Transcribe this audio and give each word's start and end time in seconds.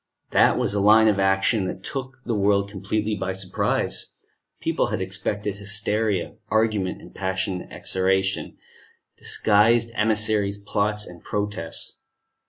That 0.31 0.57
was 0.57 0.73
a 0.73 0.79
line 0.79 1.07
of 1.07 1.19
action 1.19 1.65
that 1.67 1.83
took 1.83 2.17
the 2.25 2.33
world 2.33 2.71
completely 2.71 3.13
by 3.13 3.33
surprise. 3.33 4.07
People 4.59 4.87
had 4.87 4.99
expected 4.99 5.57
hysteria, 5.57 6.37
argument, 6.49 7.03
and 7.03 7.13
passionate 7.13 7.71
exhortation; 7.71 8.57
disguised 9.15 9.91
emissaries, 9.93 10.57
plots, 10.57 11.05
and 11.05 11.23
protests. 11.23 11.99